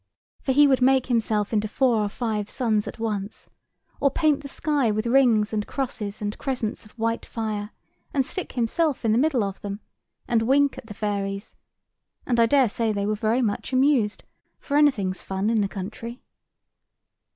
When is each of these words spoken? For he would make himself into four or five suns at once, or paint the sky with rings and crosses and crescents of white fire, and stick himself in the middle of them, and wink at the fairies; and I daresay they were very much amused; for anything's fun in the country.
For 0.41 0.51
he 0.51 0.65
would 0.65 0.81
make 0.81 1.05
himself 1.05 1.53
into 1.53 1.67
four 1.67 1.97
or 1.99 2.09
five 2.09 2.49
suns 2.49 2.87
at 2.87 2.97
once, 2.97 3.51
or 3.99 4.09
paint 4.09 4.41
the 4.41 4.47
sky 4.49 4.89
with 4.89 5.05
rings 5.05 5.53
and 5.53 5.67
crosses 5.67 6.23
and 6.23 6.35
crescents 6.39 6.85
of 6.85 6.91
white 6.97 7.23
fire, 7.23 7.69
and 8.11 8.25
stick 8.25 8.53
himself 8.53 9.05
in 9.05 9.11
the 9.11 9.19
middle 9.19 9.43
of 9.43 9.61
them, 9.61 9.79
and 10.27 10.41
wink 10.41 10.75
at 10.75 10.87
the 10.87 10.95
fairies; 10.95 11.55
and 12.25 12.39
I 12.39 12.47
daresay 12.47 12.91
they 12.91 13.05
were 13.05 13.13
very 13.13 13.43
much 13.43 13.73
amused; 13.73 14.23
for 14.57 14.75
anything's 14.75 15.21
fun 15.21 15.51
in 15.51 15.61
the 15.61 15.67
country. 15.67 16.23